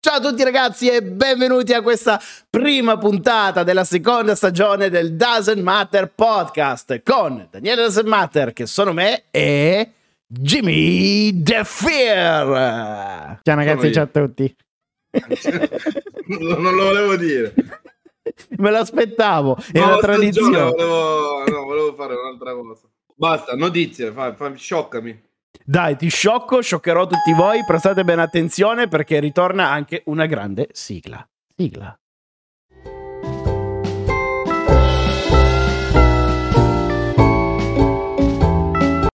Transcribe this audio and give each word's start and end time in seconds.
Ciao 0.00 0.18
a 0.18 0.20
tutti 0.20 0.44
ragazzi 0.44 0.88
e 0.88 1.02
benvenuti 1.02 1.72
a 1.72 1.82
questa 1.82 2.20
prima 2.48 2.96
puntata 2.98 3.64
della 3.64 3.82
seconda 3.82 4.36
stagione 4.36 4.90
del 4.90 5.16
Doesn't 5.16 5.60
Matter 5.60 6.12
podcast 6.14 7.02
con 7.02 7.48
Daniele 7.50 7.82
Doesn't 7.82 8.06
Matter 8.06 8.52
che 8.52 8.66
sono 8.66 8.92
me 8.92 9.24
e 9.32 9.92
Jimmy 10.24 11.42
The 11.42 11.64
Fear. 11.64 13.40
Ciao 13.42 13.54
ragazzi, 13.56 13.92
ciao 13.92 14.04
a 14.04 14.06
tutti. 14.06 14.56
non 16.28 16.74
lo 16.76 16.84
volevo 16.84 17.16
dire. 17.16 17.52
Me 18.50 18.70
lo 18.70 18.78
aspettavo, 18.78 19.58
è 19.72 19.80
No, 19.80 19.86
una 19.86 19.96
tradizione. 19.96 20.58
Volevo, 20.58 21.44
no, 21.44 21.64
volevo 21.64 21.94
fare 21.94 22.14
un'altra 22.14 22.52
cosa. 22.54 22.86
Basta, 23.16 23.56
notizie, 23.56 24.12
fai, 24.12 24.32
fai, 24.36 24.56
scioccami. 24.56 25.26
Dai, 25.64 25.96
ti 25.96 26.08
sciocco, 26.08 26.62
scioccherò 26.62 27.06
tutti 27.06 27.32
voi, 27.34 27.62
prestate 27.66 28.02
bene 28.02 28.22
attenzione 28.22 28.88
perché 28.88 29.20
ritorna 29.20 29.68
anche 29.68 30.02
una 30.06 30.24
grande 30.24 30.68
sigla. 30.72 31.28
Sigla. 31.54 31.98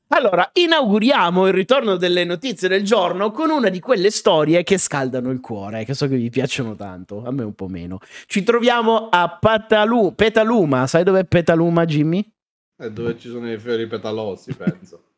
Allora, 0.08 0.48
inauguriamo 0.52 1.48
il 1.48 1.52
ritorno 1.52 1.96
delle 1.96 2.24
notizie 2.24 2.68
del 2.68 2.84
giorno 2.84 3.32
con 3.32 3.50
una 3.50 3.68
di 3.68 3.80
quelle 3.80 4.10
storie 4.10 4.62
che 4.62 4.78
scaldano 4.78 5.30
il 5.30 5.40
cuore, 5.40 5.84
che 5.84 5.92
so 5.92 6.06
che 6.06 6.16
vi 6.16 6.30
piacciono 6.30 6.76
tanto, 6.76 7.24
a 7.24 7.32
me 7.32 7.42
un 7.42 7.54
po' 7.54 7.66
meno. 7.66 7.98
Ci 8.26 8.44
troviamo 8.44 9.08
a 9.10 9.28
Patalu- 9.38 10.14
Petaluma, 10.14 10.86
sai 10.86 11.02
dov'è 11.02 11.24
Petaluma, 11.24 11.84
Jimmy? 11.84 12.24
È 12.76 12.88
dove 12.90 13.18
ci 13.18 13.28
sono 13.28 13.50
i 13.52 13.58
fiori 13.58 13.88
petalosi, 13.88 14.54
penso. 14.54 15.02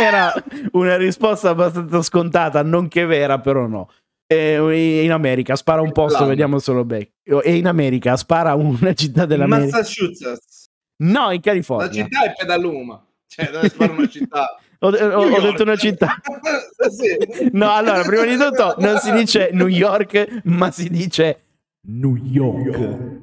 Era 0.00 0.32
una 0.72 0.96
risposta 0.96 1.50
abbastanza 1.50 2.02
scontata, 2.02 2.62
non 2.62 2.88
che 2.88 3.04
vera, 3.04 3.38
però 3.38 3.66
no. 3.66 3.90
Eh, 4.26 5.02
in 5.04 5.10
America, 5.12 5.56
spara 5.56 5.80
un 5.80 5.92
posto, 5.92 6.18
L'anno. 6.18 6.28
vediamo 6.30 6.58
solo 6.58 6.84
Beck. 6.84 7.10
E 7.42 7.56
in 7.56 7.66
America, 7.66 8.16
spara 8.16 8.54
una 8.54 8.92
città 8.94 9.26
dell'America. 9.26 9.78
Massachusetts. 9.78 10.68
No, 11.02 11.30
in 11.30 11.36
La 11.36 11.40
California. 11.40 12.04
città 12.04 12.24
è 12.24 12.34
Pedaluma. 12.38 13.04
Cioè, 13.26 13.50
dove 13.50 13.68
spara 13.68 13.92
una 13.92 14.08
città. 14.08 14.58
Ho, 14.82 14.88
ho- 14.88 15.36
ho 15.36 15.40
detto 15.40 15.62
una 15.62 15.76
città. 15.76 16.14
sì. 16.90 17.50
No, 17.52 17.70
allora, 17.72 18.02
prima 18.02 18.24
di 18.24 18.36
tutto 18.36 18.76
non 18.78 18.98
si 18.98 19.12
dice 19.12 19.50
New 19.52 19.66
York, 19.66 20.40
ma 20.44 20.70
si 20.70 20.88
dice 20.88 21.40
New 21.88 22.16
York. 22.16 23.20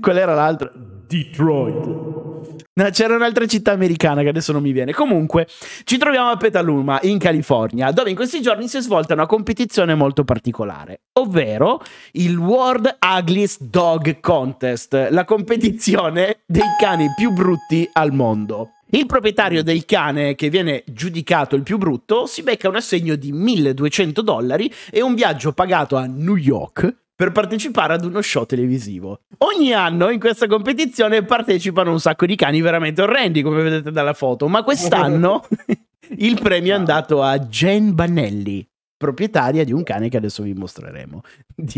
Qual 0.00 0.16
era 0.16 0.34
l'altra? 0.34 0.70
Detroit. 0.74 2.33
No, 2.74 2.90
c'era 2.90 3.14
un'altra 3.14 3.46
città 3.46 3.72
americana 3.72 4.22
che 4.22 4.28
adesso 4.28 4.52
non 4.52 4.62
mi 4.62 4.72
viene. 4.72 4.92
Comunque, 4.92 5.46
ci 5.84 5.96
troviamo 5.96 6.30
a 6.30 6.36
Petaluma, 6.36 6.98
in 7.02 7.18
California, 7.18 7.90
dove 7.92 8.10
in 8.10 8.16
questi 8.16 8.40
giorni 8.40 8.68
si 8.68 8.78
è 8.78 8.80
svolta 8.80 9.14
una 9.14 9.26
competizione 9.26 9.94
molto 9.94 10.24
particolare, 10.24 11.02
ovvero 11.14 11.80
il 12.12 12.36
World 12.36 12.98
Ugliest 13.00 13.62
Dog 13.62 14.20
Contest, 14.20 15.08
la 15.10 15.24
competizione 15.24 16.40
dei 16.46 16.62
cani 16.78 17.12
più 17.16 17.30
brutti 17.30 17.88
al 17.92 18.12
mondo. 18.12 18.70
Il 18.90 19.06
proprietario 19.06 19.64
del 19.64 19.84
cane 19.86 20.36
che 20.36 20.50
viene 20.50 20.84
giudicato 20.86 21.56
il 21.56 21.62
più 21.62 21.78
brutto 21.78 22.26
si 22.26 22.42
becca 22.42 22.68
un 22.68 22.76
assegno 22.76 23.16
di 23.16 23.32
1200 23.32 24.22
dollari 24.22 24.72
e 24.90 25.02
un 25.02 25.14
viaggio 25.14 25.52
pagato 25.52 25.96
a 25.96 26.06
New 26.06 26.36
York 26.36 27.02
per 27.16 27.32
partecipare 27.32 27.94
ad 27.94 28.04
uno 28.04 28.20
show 28.20 28.44
televisivo. 28.44 29.20
Ogni 29.38 29.72
anno 29.72 30.10
in 30.10 30.18
questa 30.18 30.46
competizione 30.46 31.24
partecipano 31.24 31.90
un 31.90 32.00
sacco 32.00 32.26
di 32.26 32.36
cani 32.36 32.60
veramente 32.60 33.02
orrendi, 33.02 33.42
come 33.42 33.62
vedete 33.62 33.90
dalla 33.90 34.14
foto, 34.14 34.48
ma 34.48 34.62
quest'anno 34.62 35.46
il 36.18 36.40
premio 36.40 36.72
è 36.72 36.76
andato 36.76 37.22
a 37.22 37.38
Jane 37.38 37.92
Banelli, 37.92 38.66
proprietaria 38.96 39.64
di 39.64 39.72
un 39.72 39.82
cane 39.82 40.08
che 40.08 40.16
adesso 40.16 40.42
vi 40.42 40.54
mostreremo. 40.54 41.22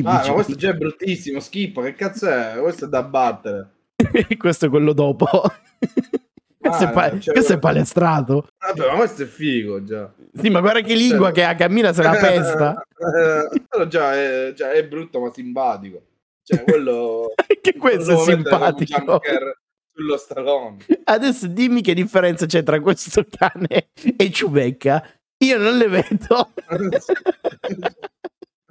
Ah, 0.04 0.24
ma 0.26 0.32
questo 0.32 0.54
già 0.54 0.70
è 0.70 0.74
bruttissimo, 0.74 1.40
schippo, 1.40 1.82
che 1.82 1.94
cazzo 1.94 2.28
è? 2.28 2.56
Questo 2.60 2.86
è 2.86 2.88
da 2.88 3.02
battere. 3.02 3.70
questo 4.38 4.66
è 4.66 4.68
quello 4.68 4.92
dopo. 4.92 5.42
Questo, 6.68 6.84
è, 6.84 6.86
Ah, 6.86 6.90
pa- 6.90 7.18
cioè- 7.18 7.34
questo 7.34 7.52
è 7.54 7.58
palestrato. 7.58 8.48
Vabbè, 8.58 8.86
ma 8.86 8.96
questo 8.96 9.22
è 9.22 9.26
figo 9.26 9.84
già. 9.84 10.12
Sì, 10.34 10.50
ma 10.50 10.60
guarda 10.60 10.80
che 10.80 10.94
lingua 10.94 11.30
che 11.32 11.44
ha, 11.44 11.54
cammina 11.54 11.92
se 11.92 12.02
la 12.02 12.16
pesta. 12.16 12.86
Eh, 12.98 13.88
già 13.88 14.14
è, 14.14 14.52
già 14.54 14.72
è 14.72 14.86
brutto 14.86 15.20
ma 15.20 15.30
simpatico. 15.32 16.02
Cioè, 16.42 16.62
quello... 16.62 17.32
che 17.60 17.74
questo 17.76 18.12
è 18.12 18.16
simpatico. 18.16 19.20
Sullo 19.92 20.16
stallone. 20.16 20.84
Adesso 21.04 21.46
dimmi 21.46 21.80
che 21.80 21.94
differenza 21.94 22.46
c'è 22.46 22.62
tra 22.62 22.80
questo 22.80 23.24
cane 23.28 23.88
e 24.16 24.30
Ciubecca. 24.30 25.02
Io 25.38 25.58
non 25.58 25.76
le 25.76 25.88
vedo. 25.88 26.52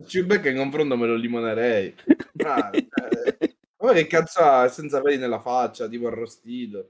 Chewbacca 0.05 0.49
in 0.49 0.57
confronto 0.57 0.97
me 0.97 1.07
lo 1.07 1.15
limonerei. 1.15 1.93
Ma, 2.33 2.69
eh, 2.71 3.55
ma 3.79 3.93
che 3.93 4.07
cazzo 4.07 4.39
ha 4.39 4.67
senza 4.67 5.01
peli 5.01 5.17
nella 5.17 5.39
faccia, 5.39 5.87
tipo 5.87 6.07
arrostito. 6.07 6.89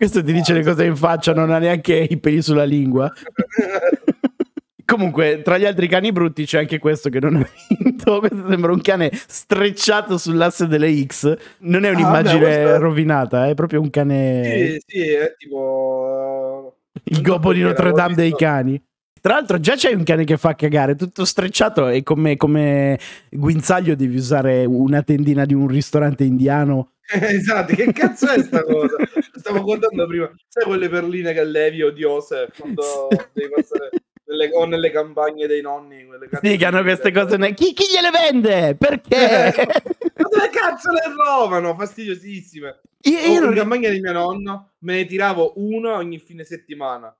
Questo 0.00 0.24
ti 0.24 0.32
dice 0.32 0.54
le 0.54 0.62
cose 0.62 0.86
in 0.86 0.96
faccia, 0.96 1.34
non 1.34 1.50
ha 1.50 1.58
neanche 1.58 1.94
i 2.08 2.16
peli 2.18 2.40
sulla 2.40 2.64
lingua. 2.64 3.12
Comunque, 4.86 5.42
tra 5.42 5.58
gli 5.58 5.66
altri 5.66 5.88
cani 5.88 6.10
brutti 6.10 6.46
c'è 6.46 6.60
anche 6.60 6.78
questo 6.78 7.10
che 7.10 7.20
non 7.20 7.36
ha 7.36 7.46
vinto. 7.68 8.18
Questo 8.18 8.48
sembra 8.48 8.72
un 8.72 8.80
cane 8.80 9.10
strecciato 9.12 10.16
sull'asse 10.16 10.66
delle 10.68 11.04
X. 11.04 11.36
Non 11.58 11.84
è 11.84 11.90
un'immagine 11.90 12.32
Ah, 12.44 12.48
vabbè, 12.48 12.62
questo- 12.62 12.78
rovinata, 12.78 13.46
è 13.48 13.52
proprio 13.54 13.82
un 13.82 13.90
cane. 13.90 14.42
Sì, 14.42 14.82
sì, 14.86 15.08
è 15.10 15.34
tipo... 15.36 16.76
Il 17.04 17.16
non 17.16 17.24
so 17.26 17.30
gobbo 17.32 17.52
di 17.52 17.60
Notre 17.60 17.92
Dame 17.92 18.14
dei 18.14 18.32
cani. 18.34 18.82
Tra 19.20 19.34
l'altro, 19.34 19.60
già 19.60 19.74
c'è 19.74 19.92
un 19.92 20.02
cane 20.02 20.24
che 20.24 20.38
fa 20.38 20.54
cagare, 20.54 20.96
tutto 20.96 21.24
strecciato 21.24 21.88
e 21.88 22.02
come, 22.02 22.36
come 22.36 22.98
guinzaglio 23.30 23.94
devi 23.94 24.16
usare 24.16 24.64
una 24.64 25.02
tendina 25.02 25.44
di 25.44 25.52
un 25.54 25.68
ristorante 25.68 26.24
indiano. 26.24 26.92
esatto, 27.10 27.74
che 27.74 27.92
cazzo 27.92 28.28
è 28.28 28.42
sta 28.42 28.62
cosa? 28.64 28.96
Stavo 29.36 29.62
guardando 29.62 30.06
prima, 30.06 30.30
sai 30.48 30.64
quelle 30.64 30.88
perline 30.88 31.32
che 31.32 31.44
levi 31.44 31.82
odiose 31.82 32.48
quando 32.56 33.08
devi 33.32 33.50
passare 33.50 33.90
nelle, 34.30 34.50
o 34.52 34.64
nelle 34.64 34.90
campagne 34.90 35.46
dei 35.46 35.60
nonni? 35.60 36.06
Sì, 36.42 36.56
che 36.56 36.64
hanno 36.64 36.82
queste 36.82 37.12
cose. 37.12 37.36
ne- 37.36 37.52
Chi, 37.54 37.72
chi 37.72 37.84
gliele 37.92 38.10
vende? 38.10 38.76
Perché? 38.76 39.52
Ma 40.16 40.28
dove 40.28 40.50
cazzo 40.50 40.92
le 40.92 41.12
trovano? 41.14 41.74
Fastidiosissime. 41.74 42.80
io, 43.02 43.18
Io 43.18 43.44
in 43.44 43.54
campagna 43.54 43.90
di 43.90 44.00
mio 44.00 44.12
nonno 44.12 44.72
me 44.80 44.94
ne 44.96 45.04
tiravo 45.06 45.54
una 45.56 45.96
ogni 45.96 46.18
fine 46.18 46.44
settimana. 46.44 47.14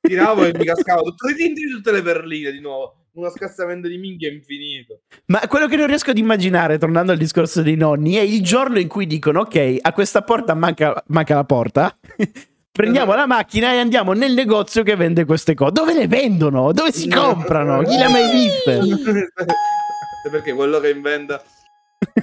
Tiravo 0.00 0.44
e 0.44 0.52
mi 0.56 0.64
cascavo 0.64 1.02
tutto, 1.14 1.26
tutte 1.74 1.92
le 1.92 2.02
perline 2.02 2.52
di 2.52 2.60
nuovo. 2.60 2.96
Uno 3.12 3.28
scassamento 3.28 3.88
di 3.88 3.98
minchia 3.98 4.30
infinito. 4.30 5.00
Ma 5.26 5.40
quello 5.48 5.66
che 5.66 5.76
non 5.76 5.88
riesco 5.88 6.10
ad 6.10 6.18
immaginare, 6.18 6.78
tornando 6.78 7.12
al 7.12 7.18
discorso 7.18 7.60
dei 7.62 7.76
nonni, 7.76 8.14
è 8.14 8.20
il 8.20 8.42
giorno 8.42 8.78
in 8.78 8.88
cui 8.88 9.06
dicono: 9.06 9.40
Ok, 9.40 9.78
a 9.80 9.92
questa 9.92 10.22
porta 10.22 10.54
manca, 10.54 11.02
manca 11.08 11.34
la 11.34 11.44
porta. 11.44 11.96
Prendiamo 12.72 13.14
la 13.14 13.26
macchina 13.26 13.72
e 13.72 13.78
andiamo 13.78 14.12
nel 14.12 14.32
negozio 14.32 14.82
che 14.82 14.94
vende 14.94 15.24
queste 15.24 15.54
cose. 15.54 15.72
Dove 15.72 15.92
le 15.92 16.06
vendono? 16.06 16.72
Dove 16.72 16.92
si 16.92 17.08
comprano? 17.08 17.82
Chi 17.82 17.96
le 17.96 18.04
ha 18.04 18.08
mai 18.08 18.30
viste? 18.30 18.80
Perché 20.30 20.54
quello 20.54 20.78
che 20.78 20.90
inventa. 20.90 21.42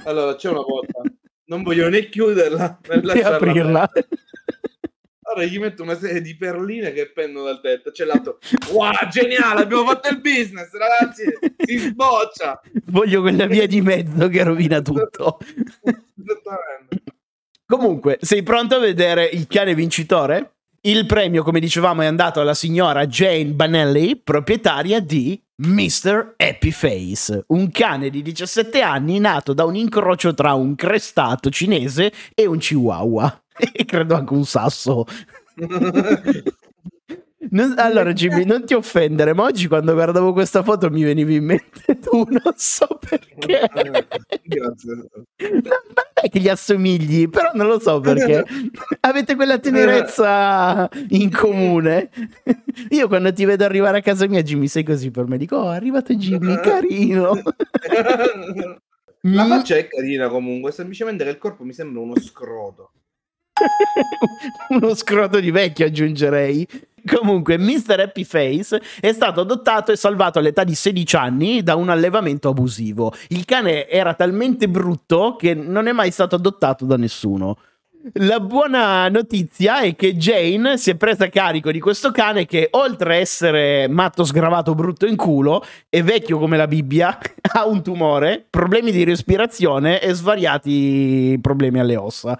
Allora, 0.04 0.34
c'è 0.34 0.48
una 0.48 0.64
porta. 0.64 1.00
Non 1.44 1.62
voglio 1.62 1.88
né 1.88 2.08
chiuderla 2.08 2.80
né 2.88 3.20
aprirla. 3.22 3.90
Allora 5.30 5.44
gli 5.44 5.58
metto 5.58 5.82
una 5.82 5.96
serie 5.96 6.22
di 6.22 6.36
perline 6.36 6.92
che 6.92 7.12
pendono 7.12 7.44
dal 7.46 7.60
tetto. 7.60 7.90
C'è 7.90 8.04
l'altro. 8.04 8.38
Wow, 8.70 8.92
geniale, 9.10 9.62
abbiamo 9.62 9.84
fatto 9.84 10.08
il 10.08 10.20
business, 10.20 10.70
ragazzi. 10.72 11.24
Si 11.58 11.76
sboccia. 11.76 12.60
Voglio 12.86 13.20
quella 13.20 13.46
via 13.46 13.66
di 13.66 13.82
mezzo 13.82 14.28
che 14.28 14.42
rovina 14.42 14.80
tutto. 14.80 15.38
Esattamente. 15.82 17.02
Comunque, 17.66 18.16
sei 18.22 18.42
pronto 18.42 18.76
a 18.76 18.78
vedere 18.78 19.26
il 19.26 19.46
cane 19.46 19.74
vincitore? 19.74 20.54
Il 20.80 21.04
premio, 21.04 21.42
come 21.42 21.60
dicevamo, 21.60 22.00
è 22.00 22.06
andato 22.06 22.40
alla 22.40 22.54
signora 22.54 23.06
Jane 23.06 23.46
Banelli, 23.46 24.16
proprietaria 24.16 25.00
di 25.00 25.38
Mr. 25.56 26.34
Happy 26.36 26.70
Face, 26.70 27.44
un 27.48 27.70
cane 27.70 28.08
di 28.08 28.22
17 28.22 28.80
anni 28.80 29.18
nato 29.18 29.52
da 29.52 29.64
un 29.64 29.74
incrocio 29.74 30.32
tra 30.32 30.54
un 30.54 30.76
crestato 30.76 31.50
cinese 31.50 32.12
e 32.32 32.46
un 32.46 32.58
chihuahua. 32.58 33.42
E 33.58 33.84
credo 33.86 34.14
anche 34.14 34.32
un 34.32 34.44
sasso. 34.44 35.04
Non- 37.50 37.74
allora, 37.78 38.12
Jimmy, 38.12 38.44
non 38.44 38.64
ti 38.66 38.74
offendere, 38.74 39.32
ma 39.32 39.44
oggi 39.44 39.68
quando 39.68 39.92
guardavo 39.92 40.32
questa 40.32 40.62
foto 40.62 40.90
mi 40.90 41.02
venivi 41.02 41.36
in 41.36 41.44
mente 41.44 41.98
tu, 42.00 42.24
non 42.28 42.54
so 42.56 42.98
perché. 42.98 43.68
Grazie. 44.42 44.94
No, 44.94 45.06
non 45.36 45.94
è 46.14 46.28
che 46.28 46.40
gli 46.40 46.48
assomigli, 46.48 47.28
però 47.28 47.50
non 47.54 47.68
lo 47.68 47.78
so 47.78 48.00
perché. 48.00 48.44
Avete 49.00 49.36
quella 49.36 49.58
tenerezza 49.58 50.88
in 51.10 51.30
comune. 51.30 52.10
Io 52.90 53.06
quando 53.08 53.32
ti 53.32 53.44
vedo 53.44 53.64
arrivare 53.64 53.98
a 53.98 54.02
casa 54.02 54.26
mia, 54.26 54.42
Jimmy, 54.42 54.66
sei 54.66 54.82
così 54.82 55.10
per 55.10 55.26
me. 55.26 55.38
Dico, 55.38 55.56
oh, 55.56 55.72
è 55.72 55.76
arrivato 55.76 56.14
Jimmy, 56.14 56.56
carino. 56.60 57.40
La 59.22 59.46
faccia 59.46 59.76
è 59.76 59.86
carina 59.88 60.28
comunque, 60.28 60.72
semplicemente 60.72 61.24
che 61.24 61.30
il 61.30 61.38
corpo 61.38 61.64
mi 61.64 61.72
sembra 61.72 62.00
uno 62.00 62.18
scroto. 62.18 62.92
Uno 64.68 64.94
scroto 64.94 65.40
di 65.40 65.50
vecchio 65.50 65.86
aggiungerei. 65.86 66.66
Comunque, 67.06 67.56
Mr. 67.56 68.00
Happy 68.00 68.24
Face 68.24 68.80
è 69.00 69.12
stato 69.12 69.40
adottato 69.40 69.92
e 69.92 69.96
salvato 69.96 70.38
all'età 70.38 70.64
di 70.64 70.74
16 70.74 71.16
anni 71.16 71.62
da 71.62 71.74
un 71.74 71.88
allevamento 71.88 72.48
abusivo. 72.48 73.12
Il 73.28 73.44
cane 73.44 73.88
era 73.88 74.14
talmente 74.14 74.68
brutto 74.68 75.36
che 75.38 75.54
non 75.54 75.86
è 75.86 75.92
mai 75.92 76.10
stato 76.10 76.34
adottato 76.34 76.84
da 76.84 76.96
nessuno. 76.96 77.56
La 78.14 78.38
buona 78.40 79.08
notizia 79.08 79.80
è 79.80 79.96
che 79.96 80.14
Jane 80.14 80.78
si 80.78 80.90
è 80.90 80.94
presa 80.94 81.28
carico 81.28 81.70
di 81.72 81.80
questo 81.80 82.10
cane 82.10 82.46
che, 82.46 82.68
oltre 82.70 83.16
a 83.16 83.18
essere 83.18 83.88
matto 83.88 84.24
sgravato 84.24 84.74
brutto 84.74 85.04
in 85.04 85.16
culo, 85.16 85.64
è 85.88 86.02
vecchio 86.02 86.38
come 86.38 86.56
la 86.56 86.68
Bibbia, 86.68 87.18
ha 87.54 87.66
un 87.66 87.82
tumore, 87.82 88.46
problemi 88.48 88.92
di 88.92 89.04
respirazione 89.04 90.00
e 90.00 90.14
svariati 90.14 91.38
problemi 91.42 91.80
alle 91.80 91.96
ossa. 91.96 92.38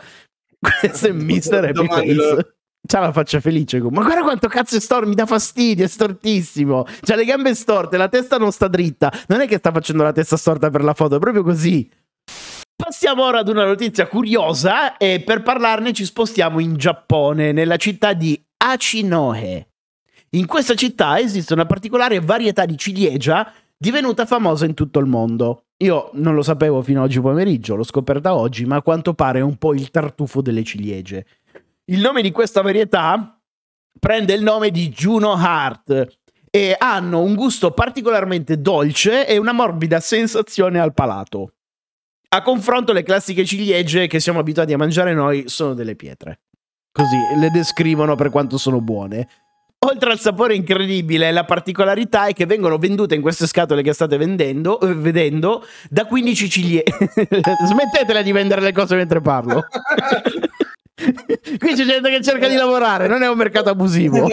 Questo 0.59 1.09
è 1.09 1.13
Mr. 1.13 1.55
Happy 1.65 1.73
Domani 1.73 2.13
lo- 2.15 2.23
Face. 2.37 2.53
C'ha 2.87 3.01
la 3.01 3.13
faccia 3.13 3.41
felice. 3.41 3.81
Ma 3.81 4.03
guarda 4.03 4.23
quanto 4.23 4.49
cazzo 4.49 4.77
è 4.77 4.81
storto, 4.81 5.07
mi 5.09 5.15
dà 5.15 5.27
fastidio, 5.27 5.85
è 5.85 5.89
stortissimo. 5.89 6.87
C'ha 7.03 7.17
le 7.17 7.25
gambe 7.25 7.55
storte, 7.55 7.97
la 7.97 8.09
testa 8.09 8.39
non 8.39 8.51
sta 8.53 8.67
dritta. 8.69 9.13
Non 9.27 9.41
è 9.41 9.47
che 9.47 9.59
sta 9.59 9.71
facendo 9.73 10.03
la 10.05 10.13
testa 10.13 10.37
storta 10.37 10.71
per 10.71 10.83
la 10.83 10.95
foto, 10.95 11.17
è 11.17 11.19
proprio 11.19 11.43
così. 11.43 11.91
Passiamo 12.75 13.25
ora 13.25 13.41
ad 13.41 13.49
una 13.49 13.65
notizia 13.65 14.07
curiosa 14.07 14.97
e 14.97 15.21
per 15.21 15.43
parlarne 15.43 15.93
ci 15.93 16.05
spostiamo 16.05 16.61
in 16.61 16.77
Giappone, 16.77 17.53
nella 17.53 17.77
città 17.77 18.13
di 18.15 18.41
Achinohe. 18.57 19.69
In 20.31 20.47
questa 20.47 20.75
città 20.75 21.19
esiste 21.19 21.53
una 21.53 21.67
particolare 21.67 22.21
varietà 22.21 22.65
di 22.65 22.79
ciliegia 22.79 23.53
divenuta 23.77 24.25
famosa 24.27 24.65
in 24.65 24.75
tutto 24.75 24.99
il 25.01 25.07
mondo. 25.07 25.65
Io 25.81 26.11
non 26.15 26.35
lo 26.35 26.43
sapevo 26.43 26.83
fino 26.83 27.01
a 27.01 27.05
oggi 27.05 27.21
pomeriggio, 27.21 27.77
l'ho 27.77 27.85
scoperta 27.85 28.35
oggi, 28.35 28.65
ma 28.65 28.77
a 28.77 28.83
quanto 28.83 29.15
pare 29.15 29.39
è 29.39 29.43
un 29.43 29.57
po' 29.57 29.75
il 29.75 29.91
tartufo 29.91 30.43
delle 30.43 30.65
ciliegie. 30.65 31.25
Il 31.85 32.01
nome 32.01 32.21
di 32.21 32.33
questa 32.33 32.63
varietà 32.63 33.41
prende 33.99 34.35
il 34.35 34.43
nome 34.43 34.71
di 34.71 34.89
Juno 34.89 35.37
Heart 35.37 36.19
e 36.51 36.75
hanno 36.77 37.21
un 37.21 37.35
gusto 37.35 37.71
particolarmente 37.71 38.61
dolce 38.61 39.27
e 39.27 39.37
una 39.37 39.53
morbida 39.53 40.01
sensazione 40.01 40.81
al 40.81 40.95
palato. 40.95 41.53
A 42.31 42.43
confronto 42.43 42.93
le 42.93 43.05
classiche 43.05 43.45
ciliegie 43.45 44.07
che 44.09 44.21
siamo 44.21 44.41
abituati 44.41 44.73
a 44.73 44.77
mangiare 44.77 45.15
noi 45.15 45.45
sono 45.47 45.75
delle 45.75 45.95
pietre. 45.95 46.41
Così 46.91 47.17
le 47.37 47.51
descrivono 47.51 48.17
per 48.17 48.31
quanto 48.31 48.59
sono 48.59 48.81
buone. 48.81 49.29
Oltre 49.87 50.11
al 50.11 50.19
sapore 50.19 50.57
incredibile, 50.57 51.31
la 51.31 51.45
particolarità 51.45 52.27
è 52.27 52.33
che 52.33 52.47
vengono 52.47 52.79
vendute 52.79 53.15
in 53.15 53.21
queste 53.21 53.47
scatole 53.47 53.83
che 53.83 53.93
state 53.93 54.17
vendendo, 54.17 54.81
eh, 54.81 54.93
vedendo 54.93 55.65
da 55.89 56.05
15 56.05 56.51
ciliegie. 56.51 56.83
Smettetela 57.65 58.23
di 58.23 58.33
vendere 58.33 58.61
le 58.61 58.73
cose 58.73 58.97
mentre 58.97 59.21
parlo. 59.21 59.65
Qui 61.59 61.75
c'è 61.75 61.85
gente 61.85 62.11
che 62.11 62.23
cerca 62.23 62.49
di 62.49 62.57
lavorare, 62.57 63.07
non 63.07 63.23
è 63.23 63.29
un 63.29 63.37
mercato 63.37 63.71
abusivo. 63.71 64.27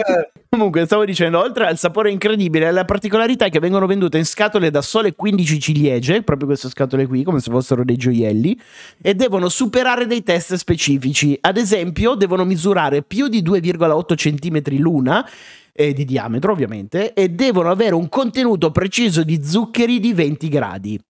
Comunque, 0.48 0.84
stavo 0.86 1.04
dicendo, 1.04 1.40
oltre 1.40 1.66
al 1.66 1.76
sapore 1.76 2.10
incredibile, 2.10 2.70
la 2.70 2.84
particolarità 2.84 3.46
è 3.46 3.50
che 3.50 3.58
vengono 3.58 3.86
vendute 3.86 4.18
in 4.18 4.24
scatole 4.24 4.70
da 4.70 4.80
sole 4.80 5.14
15 5.14 5.60
ciliegie, 5.60 6.22
proprio 6.22 6.46
queste 6.46 6.68
scatole 6.68 7.06
qui, 7.06 7.24
come 7.24 7.40
se 7.40 7.50
fossero 7.50 7.84
dei 7.84 7.96
gioielli, 7.96 8.58
e 9.02 9.14
devono 9.14 9.48
superare 9.48 10.06
dei 10.06 10.22
test 10.22 10.54
specifici. 10.54 11.36
Ad 11.40 11.56
esempio, 11.56 12.14
devono 12.14 12.44
misurare 12.44 13.02
più 13.02 13.28
di 13.28 13.42
2,8 13.42 14.14
cm 14.14 14.78
l'una, 14.78 15.28
eh, 15.72 15.92
di 15.92 16.04
diametro 16.04 16.52
ovviamente, 16.52 17.12
e 17.12 17.28
devono 17.28 17.70
avere 17.70 17.94
un 17.94 18.08
contenuto 18.08 18.70
preciso 18.70 19.24
di 19.24 19.44
zuccheri 19.44 19.98
di 19.98 20.12
20 20.12 20.48
gradi. 20.48 21.00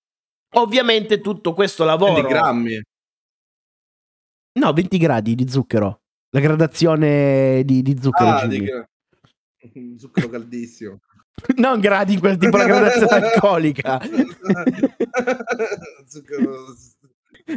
Ovviamente 0.55 1.21
tutto 1.21 1.53
questo 1.53 1.85
lavoro... 1.85 2.15
20 2.15 2.29
grammi. 2.29 2.81
No, 4.59 4.73
20 4.73 4.99
gradi 4.99 5.35
di 5.35 5.49
zucchero. 5.49 6.01
La 6.31 6.41
gradazione 6.41 7.63
di, 7.65 7.83
di 7.83 7.97
zucchero. 8.01 8.31
Ah, 8.31 8.47
di 8.47 8.67
zucchero 9.97 10.29
caldissimo. 10.29 11.01
Non 11.57 11.81
gradi, 11.81 12.17
quel 12.19 12.39
tipo 12.39 12.57
la 12.57 12.65
gradazione 12.65 13.27
alcolica. 13.33 14.01
zucchero... 16.07 16.75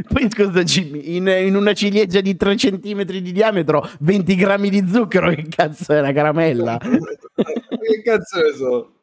Poi 0.08 0.30
scusa 0.30 0.62
Jimmy, 0.62 1.16
in, 1.16 1.28
in 1.28 1.56
una 1.56 1.74
ciliegia 1.74 2.22
di 2.22 2.36
3 2.36 2.56
cm 2.56 3.04
di 3.06 3.32
diametro, 3.32 3.90
20 4.02 4.36
grammi 4.36 4.70
di 4.70 4.88
zucchero, 4.88 5.32
che 5.32 5.48
cazzo 5.50 5.94
è 5.94 6.00
una 6.00 6.12
caramella? 6.12 6.78
che 6.78 8.02
cazzo 8.04 8.40
ne 8.40 8.54
so? 8.54 8.94